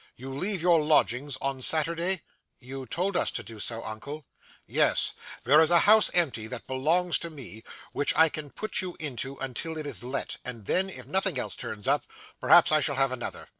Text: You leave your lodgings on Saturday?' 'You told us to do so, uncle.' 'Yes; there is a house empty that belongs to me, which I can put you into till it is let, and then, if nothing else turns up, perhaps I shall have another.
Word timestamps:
You 0.15 0.33
leave 0.35 0.63
your 0.63 0.81
lodgings 0.83 1.37
on 1.43 1.61
Saturday?' 1.61 2.23
'You 2.57 2.87
told 2.87 3.15
us 3.15 3.29
to 3.33 3.43
do 3.43 3.59
so, 3.59 3.83
uncle.' 3.83 4.25
'Yes; 4.65 5.13
there 5.43 5.61
is 5.61 5.69
a 5.69 5.81
house 5.85 6.09
empty 6.15 6.47
that 6.47 6.65
belongs 6.65 7.19
to 7.19 7.29
me, 7.29 7.61
which 7.91 8.11
I 8.15 8.27
can 8.27 8.49
put 8.49 8.81
you 8.81 8.97
into 8.99 9.37
till 9.53 9.77
it 9.77 9.85
is 9.85 10.01
let, 10.03 10.37
and 10.43 10.65
then, 10.65 10.89
if 10.89 11.05
nothing 11.05 11.37
else 11.37 11.55
turns 11.55 11.87
up, 11.87 12.05
perhaps 12.39 12.71
I 12.71 12.81
shall 12.81 12.95
have 12.95 13.11
another. 13.11 13.47